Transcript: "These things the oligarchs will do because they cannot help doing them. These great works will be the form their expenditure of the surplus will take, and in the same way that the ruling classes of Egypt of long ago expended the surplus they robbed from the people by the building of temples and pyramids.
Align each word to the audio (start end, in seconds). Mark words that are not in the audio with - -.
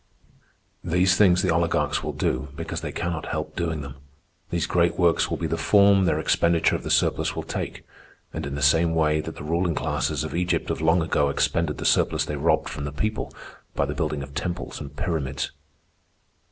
"These 0.83 1.15
things 1.15 1.43
the 1.43 1.53
oligarchs 1.53 2.03
will 2.03 2.11
do 2.13 2.47
because 2.55 2.81
they 2.81 2.91
cannot 2.91 3.27
help 3.27 3.55
doing 3.55 3.81
them. 3.81 3.97
These 4.49 4.65
great 4.65 4.97
works 4.97 5.29
will 5.29 5.37
be 5.37 5.45
the 5.45 5.57
form 5.59 6.05
their 6.05 6.17
expenditure 6.17 6.75
of 6.75 6.81
the 6.81 6.89
surplus 6.89 7.35
will 7.35 7.43
take, 7.43 7.85
and 8.33 8.43
in 8.47 8.55
the 8.55 8.63
same 8.63 8.95
way 8.95 9.21
that 9.21 9.35
the 9.35 9.43
ruling 9.43 9.75
classes 9.75 10.23
of 10.23 10.33
Egypt 10.33 10.71
of 10.71 10.81
long 10.81 11.03
ago 11.03 11.29
expended 11.29 11.77
the 11.77 11.85
surplus 11.85 12.25
they 12.25 12.35
robbed 12.35 12.67
from 12.67 12.85
the 12.85 12.91
people 12.91 13.31
by 13.75 13.85
the 13.85 13.93
building 13.93 14.23
of 14.23 14.33
temples 14.33 14.81
and 14.81 14.95
pyramids. 14.95 15.51